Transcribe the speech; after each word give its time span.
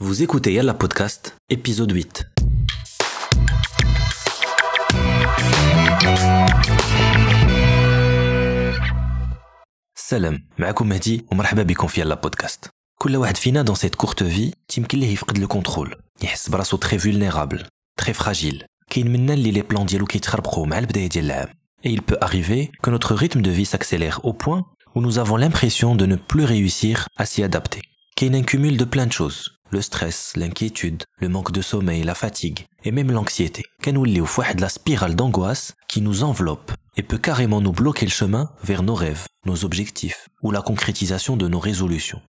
Vous 0.00 0.22
écoutez 0.22 0.52
Yalla 0.52 0.74
Podcast, 0.74 1.36
épisode 1.50 1.90
8. 1.90 2.24
Salam, 9.94 10.38
معكم 10.58 10.88
مهدي 10.88 11.24
ومرحبا 11.32 11.62
بكم 11.62 11.86
في 11.86 12.00
يلا 12.00 12.14
بودكاست. 12.14 12.68
كل 12.98 13.16
واحد 13.16 13.36
فينا 13.36 13.64
dans 13.64 13.78
cette 13.78 14.06
courte 14.06 14.22
vie 14.22 14.52
تيمكن 14.68 14.98
ليه 14.98 15.12
يفقد 15.12 15.38
le 15.38 15.48
contrôle. 15.56 15.96
يحس 16.22 16.48
براسو 16.48 16.78
très 16.78 16.98
vulnérable, 16.98 17.62
très 18.02 18.12
fragile. 18.12 18.64
كاين 18.90 19.10
منا 19.12 19.34
اللي 19.34 19.62
les 19.62 19.64
plans 19.74 19.82
ديالو 19.82 20.06
كيتخربقوا 20.06 20.66
مع 20.66 20.78
البداية 20.78 21.08
ديال 21.08 21.24
العام. 21.24 21.48
Et 21.86 21.90
il 21.90 22.02
peut 22.02 22.18
arriver 22.22 22.70
que 22.82 22.90
notre 22.90 23.14
rythme 23.14 23.42
de 23.42 23.50
vie 23.50 23.66
s'accélère 23.66 24.24
au 24.24 24.32
point 24.32 24.64
où 24.94 25.00
nous 25.00 25.18
avons 25.18 25.36
l'impression 25.36 25.96
de 25.96 26.06
ne 26.06 26.16
plus 26.16 26.44
réussir 26.44 27.08
à 27.16 27.26
s'y 27.26 27.42
adapter. 27.42 27.82
Qu'il 28.16 28.32
y 28.32 28.36
a 28.36 28.38
un 28.38 28.42
cumul 28.42 28.76
de 28.76 28.84
plein 28.84 29.06
de 29.06 29.12
choses. 29.12 29.56
le 29.70 29.82
stress, 29.82 30.32
l'inquiétude, 30.36 31.04
le 31.20 31.28
manque 31.28 31.52
de 31.52 31.62
sommeil, 31.62 32.02
la 32.02 32.14
fatigue 32.14 32.66
et 32.84 32.90
même 32.90 33.10
l'anxiété. 33.10 33.64
Canouliou 33.82 34.26
de 34.54 34.60
la 34.60 34.68
spirale 34.68 35.14
d'angoisse 35.14 35.74
qui 35.88 36.00
nous 36.00 36.22
enveloppe 36.22 36.72
et 36.96 37.02
peut 37.02 37.18
carrément 37.18 37.60
nous 37.60 37.72
bloquer 37.72 38.06
le 38.06 38.10
chemin 38.10 38.50
vers 38.62 38.82
nos 38.82 38.94
rêves, 38.94 39.26
nos 39.46 39.64
objectifs 39.64 40.28
ou 40.42 40.50
la 40.50 40.62
concrétisation 40.62 41.36
de 41.36 41.48
nos 41.48 41.60
résolutions. 41.60 42.22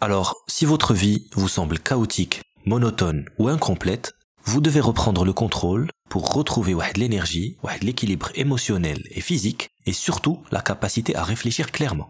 Alors, 0.00 0.34
si 0.48 0.64
votre 0.64 0.94
vie 0.94 1.28
vous 1.34 1.48
semble 1.48 1.78
chaotique, 1.78 2.42
monotone 2.66 3.24
ou 3.38 3.48
incomplète, 3.48 4.12
vous 4.44 4.60
devez 4.60 4.80
reprendre 4.80 5.24
le 5.24 5.32
contrôle 5.32 5.88
pour 6.08 6.32
retrouver 6.32 6.74
l'énergie, 6.96 7.56
l'équilibre 7.82 8.30
émotionnel 8.34 9.02
et 9.10 9.20
physique 9.20 9.70
et 9.86 9.92
surtout 9.92 10.42
la 10.50 10.60
capacité 10.60 11.16
à 11.16 11.24
réfléchir 11.24 11.72
clairement. 11.72 12.08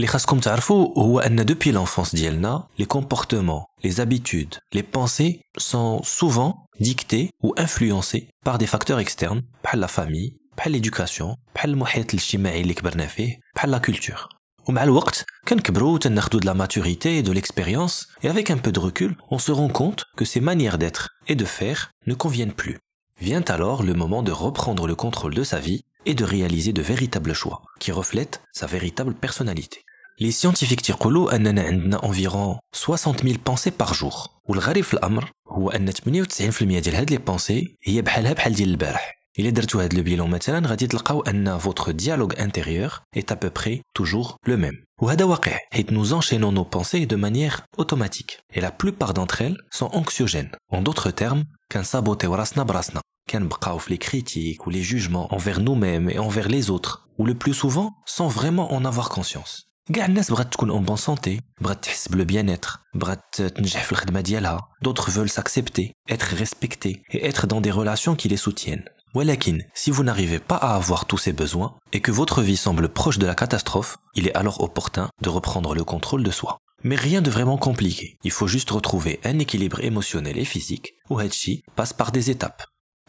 Les 0.00 0.06
خاصكم 0.06 0.38
تعرفوا 0.38 0.98
هو 0.98 1.20
ان 1.20 1.46
depuis 1.46 1.72
l'enfance 1.72 2.14
ديالنا 2.14 2.66
les 2.80 2.86
comportements, 2.86 3.66
les 3.84 4.00
habitudes, 4.00 4.58
les 4.74 4.82
pensées 4.82 5.40
sont 5.56 6.02
souvent 6.04 6.66
dictés 6.80 7.30
ou 7.42 7.54
influencés 7.56 8.28
par 8.44 8.58
des 8.58 8.66
facteurs 8.66 9.00
externes 9.00 9.42
بحال 9.64 9.80
la 9.80 9.88
famille, 9.88 10.34
بحال 10.56 10.72
l'éducation, 10.72 11.36
بحال 11.54 11.70
المحيط 11.70 12.14
الاجتماعي 12.14 12.60
اللي 12.60 12.74
كبرنا 12.74 13.06
فيه, 13.06 13.38
بحال 13.56 13.74
la 13.74 13.78
culture. 13.78 14.28
ومع 14.68 14.82
الوقت 14.82 15.24
كنكبروا 15.48 15.98
تناخدوا 15.98 16.40
de 16.40 16.44
la 16.44 16.54
maturité 16.54 17.18
et 17.18 17.22
de 17.22 17.32
l'expérience 17.32 18.06
et 18.22 18.28
avec 18.28 18.50
un 18.50 18.58
peu 18.58 18.72
de 18.72 18.80
recul, 18.80 19.16
on 19.30 19.38
se 19.38 19.52
rend 19.52 19.68
compte 19.68 20.04
que 20.16 20.24
ces 20.24 20.40
manières 20.40 20.78
d'être 20.78 21.08
et 21.26 21.34
de 21.34 21.44
faire 21.44 21.90
ne 22.06 22.14
conviennent 22.14 22.52
plus. 22.52 22.78
Vient 23.20 23.44
alors 23.48 23.82
le 23.82 23.94
moment 23.94 24.22
de 24.22 24.30
reprendre 24.30 24.86
le 24.86 24.94
contrôle 24.94 25.34
de 25.34 25.42
sa 25.42 25.58
vie 25.58 25.82
et 26.06 26.14
de 26.14 26.24
réaliser 26.24 26.72
de 26.72 26.82
véritables 26.82 27.34
choix 27.34 27.62
qui 27.80 27.92
reflètent 27.92 28.40
sa 28.52 28.66
véritable 28.66 29.14
personnalité. 29.14 29.84
Les 30.20 30.32
scientifiques 30.32 30.82
تيقولوا 30.82 31.34
اننا 31.36 31.62
عندنا 31.62 31.98
environ 31.98 32.58
60 32.72 33.22
000 33.22 33.34
pensées 33.44 33.70
par 33.70 33.94
jour 33.94 34.28
والغريب 34.44 34.84
في 34.84 34.94
الامر 34.94 35.30
هو 35.48 35.70
ان 35.70 35.92
98% 35.92 36.62
ديال 36.62 36.94
هاد 36.94 37.10
لي 37.10 37.16
بونسي 37.16 37.76
هي 37.84 38.02
بحالها 38.02 38.32
بحال 38.32 38.54
ديال 38.54 38.68
البارح 38.68 39.18
الا 39.38 39.50
درتو 39.50 39.80
هاد 39.80 39.94
لو 39.94 40.02
بيلون 40.02 40.30
مثلا 40.30 40.68
غادي 40.68 40.86
تلقاو 40.86 41.20
ان 41.20 41.58
votre 41.60 41.92
dialogue 41.92 42.40
intérieur 42.40 43.02
est 43.16 43.32
à 43.32 43.36
peu 43.36 43.50
près 43.50 43.80
toujours 43.98 44.36
le 44.48 44.56
même 44.56 44.84
وهذا 45.02 45.24
واقع 45.24 45.58
حيت 45.72 45.92
nous 45.92 46.12
enchaînons 46.12 46.52
nos 46.52 46.64
pensées 46.64 47.06
de 47.06 47.16
manière 47.16 47.62
automatique 47.76 48.38
et 48.54 48.60
la 48.60 48.70
plupart 48.70 49.14
d'entre 49.14 49.42
elles 49.42 49.58
sont 49.70 49.90
anxiogènes 49.92 50.50
en 50.72 50.82
d'autres 50.82 51.10
termes 51.10 51.44
كنسابوتيو 51.72 52.34
راسنا 52.34 52.62
براسنا 52.62 53.00
كنبقاو 53.30 53.78
في 53.78 53.94
les 53.94 53.98
critiques 53.98 54.66
ou 54.66 54.70
les 54.70 54.82
jugements 54.82 55.34
envers 55.34 55.60
nous-mêmes 55.60 56.10
et 56.10 56.18
envers 56.18 56.48
les 56.48 56.70
autres 56.70 57.08
ou 57.18 57.26
le 57.26 57.34
plus 57.34 57.54
souvent 57.54 57.94
sans 58.06 58.28
vraiment 58.28 58.72
en 58.72 58.84
avoir 58.84 59.08
conscience 59.08 59.68
كاع 59.92 60.06
الناس 60.06 60.30
بغات 60.30 60.52
تكون 60.52 60.70
اون 60.70 60.84
بون 60.84 60.96
سونتي 60.96 61.40
بغات 61.60 61.84
تحس 61.84 62.08
بلو 62.08 62.24
بيان 62.24 62.48
اتر 62.48 62.80
بغات 62.94 63.42
تنجح 63.42 63.84
في 63.84 63.92
الخدمه 63.92 64.20
ديالها 64.20 64.68
d'autres 64.84 65.10
veulent 65.10 65.32
s'accepter 65.38 65.92
être 66.10 66.36
respectés 66.36 67.02
et 67.10 67.26
être 67.26 67.46
dans 67.46 67.60
des 67.60 67.70
relations 67.70 68.16
qui 68.16 68.28
les 68.28 68.36
soutiennent 68.36 68.84
ولكن 69.14 69.62
si 69.74 69.90
vous 69.90 70.04
n'arrivez 70.04 70.38
pas 70.38 70.56
à 70.56 70.74
avoir 70.74 71.04
tous 71.06 71.18
ces 71.18 71.32
besoins 71.32 71.74
et 71.92 72.00
que 72.00 72.12
votre 72.12 72.42
vie 72.42 72.56
semble 72.56 72.88
proche 72.88 73.18
de 73.18 73.26
la 73.26 73.34
catastrophe 73.34 73.96
il 74.14 74.26
est 74.26 74.34
alors 74.34 74.62
opportun 74.62 75.08
de 75.22 75.28
reprendre 75.28 75.74
le 75.74 75.84
contrôle 75.84 76.22
de 76.22 76.30
soi 76.30 76.58
mais 76.84 76.96
rien 76.96 77.22
de 77.22 77.30
vraiment 77.30 77.58
compliqué 77.68 78.06
il 78.28 78.30
faut 78.30 78.50
juste 78.56 78.70
retrouver 78.70 79.20
un 79.24 79.38
équilibre 79.38 79.80
émotionnel 79.90 80.36
et 80.38 80.44
physique 80.44 80.94
وهادشي 81.10 81.62
passe 81.76 81.92
par 81.92 82.12
des 82.12 82.30
étapes 82.30 82.62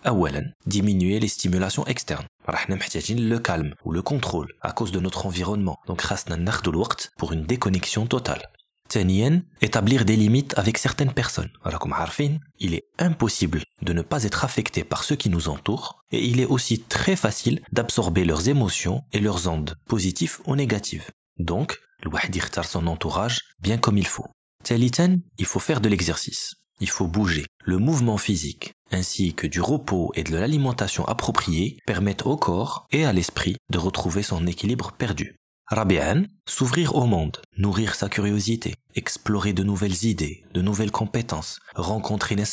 اولا 0.06 0.53
diminuer 0.66 1.19
les 1.19 1.28
stimulations 1.28 1.85
externes 1.85 2.28
راحنا 2.50 2.75
محتاجين 2.75 3.29
le 3.29 3.40
calme 3.40 3.73
ou 3.85 3.91
le 3.91 4.01
contrôle 4.01 4.53
à 4.62 4.72
cause 4.72 4.91
de 4.91 5.00
notre 5.00 5.25
environnement 5.25 5.78
donc 5.88 6.01
خاصنا 6.01 6.35
ناخدو 6.35 6.72
الوقت 6.72 7.12
pour 7.22 7.34
une 7.34 7.45
déconnexion 7.45 8.07
totale 8.07 8.41
ثانيا 8.90 9.44
établir 9.62 10.06
des 10.06 10.16
limites 10.16 10.57
avec 10.57 10.78
certaines 10.78 11.13
personnes 11.13 11.51
راكم 11.66 11.94
عارفين 11.94 12.40
il 12.59 12.73
est 12.73 12.85
impossible 13.00 13.63
de 13.81 13.94
ne 13.94 14.01
pas 14.01 14.23
être 14.23 14.45
affecté 14.45 14.84
par 14.84 15.03
ceux 15.03 15.16
qui 15.16 15.29
nous 15.29 15.50
entourent 15.50 16.01
et 16.12 16.25
il 16.25 16.40
est 16.40 16.45
aussi 16.45 16.79
très 16.79 17.16
facile 17.16 17.62
d'absorber 17.72 18.23
leurs 18.25 18.47
émotions 18.47 19.03
et 19.13 19.19
leurs 19.19 19.47
ondes 19.47 19.75
positives 19.88 20.38
ou 20.45 20.56
négatives 20.56 21.09
donc 21.40 21.78
الواحد 22.03 22.35
يختار 22.35 22.66
son 22.66 22.88
entourage 22.88 23.40
bien 23.59 23.78
comme 23.78 23.97
il 23.97 24.07
faut 24.07 24.28
ثالثا 24.63 25.19
il 25.38 25.45
faut 25.45 25.59
faire 25.59 25.81
de 25.81 25.90
l'exercice 25.90 26.59
il 26.79 26.90
faut 26.90 27.07
bouger. 27.07 27.45
Le 27.66 27.78
mouvement 27.78 28.17
physique, 28.17 28.73
ainsi 28.94 29.34
que 29.34 29.47
du 29.47 29.60
repos 29.60 30.12
et 30.15 30.22
de 30.22 30.37
l'alimentation 30.37 31.05
appropriée 31.06 31.78
permettent 31.87 32.27
au 32.27 32.37
corps 32.37 32.87
et 32.93 33.05
à 33.05 33.12
l'esprit 33.12 33.56
de 33.71 33.78
retrouver 33.78 34.22
son 34.22 34.47
équilibre 34.47 34.93
perdu. 34.93 35.37
Rabi'an, 35.66 36.25
s'ouvrir 36.47 36.94
au 36.94 37.06
monde, 37.06 37.41
nourrir 37.56 37.94
sa 37.94 38.09
curiosité, 38.09 38.75
explorer 38.94 39.54
de 39.54 39.65
nouvelles 39.65 40.04
idées, 40.04 40.44
de 40.53 40.60
nouvelles 40.60 40.91
compétences, 40.91 41.59
rencontrer 41.75 42.37
Nes 42.37 42.44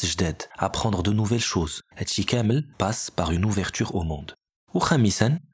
apprendre 0.57 1.03
de 1.03 1.12
nouvelles 1.12 1.40
choses. 1.40 1.81
Kamel 2.25 2.63
passe 2.78 3.12
par 3.12 3.31
une 3.31 3.46
ouverture 3.46 3.96
au 3.96 4.03
monde. 4.03 4.34
Ou 4.74 4.80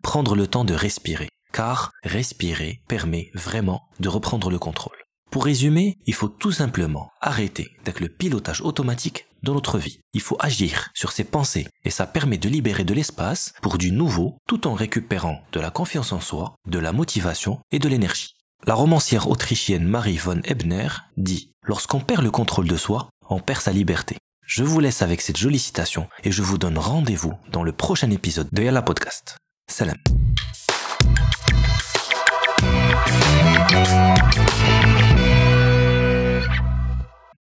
prendre 0.03 0.35
le 0.35 0.47
temps 0.47 0.65
de 0.65 0.75
respirer, 0.75 1.29
car 1.51 1.91
respirer 2.03 2.81
permet 2.87 3.31
vraiment 3.33 3.81
de 3.99 4.09
reprendre 4.09 4.51
le 4.51 4.59
contrôle. 4.59 4.97
Pour 5.31 5.45
résumer, 5.45 5.97
il 6.05 6.13
faut 6.13 6.29
tout 6.29 6.51
simplement 6.51 7.11
arrêter 7.19 7.69
avec 7.81 7.99
le 7.99 8.07
pilotage 8.07 8.61
automatique 8.61 9.26
de 9.43 9.51
notre 9.51 9.77
vie. 9.77 9.99
Il 10.13 10.21
faut 10.21 10.37
agir 10.39 10.89
sur 10.93 11.11
ses 11.11 11.23
pensées 11.23 11.67
et 11.83 11.89
ça 11.89 12.05
permet 12.05 12.37
de 12.37 12.49
libérer 12.49 12.83
de 12.83 12.93
l'espace 12.93 13.53
pour 13.61 13.77
du 13.77 13.91
nouveau 13.91 14.37
tout 14.47 14.67
en 14.67 14.73
récupérant 14.73 15.41
de 15.51 15.59
la 15.59 15.71
confiance 15.71 16.11
en 16.11 16.19
soi, 16.19 16.55
de 16.67 16.79
la 16.79 16.91
motivation 16.91 17.59
et 17.71 17.79
de 17.79 17.89
l'énergie. 17.89 18.35
La 18.65 18.73
romancière 18.73 19.29
autrichienne 19.29 19.85
Marie 19.85 20.17
von 20.17 20.41
Ebner 20.43 20.89
dit 21.15 21.51
Lorsqu'on 21.63 21.99
perd 21.99 22.23
le 22.23 22.31
contrôle 22.31 22.67
de 22.67 22.77
soi, 22.77 23.09
on 23.29 23.39
perd 23.39 23.61
sa 23.61 23.71
liberté. 23.71 24.17
Je 24.45 24.63
vous 24.63 24.79
laisse 24.79 25.01
avec 25.01 25.21
cette 25.21 25.37
jolie 25.37 25.59
citation 25.59 26.07
et 26.23 26.31
je 26.31 26.41
vous 26.41 26.57
donne 26.57 26.77
rendez-vous 26.77 27.33
dans 27.51 27.63
le 27.63 27.73
prochain 27.73 28.09
épisode 28.11 28.47
de 28.51 28.63
Yalla 28.63 28.81
Podcast. 28.81 29.37
Salam. 29.69 29.97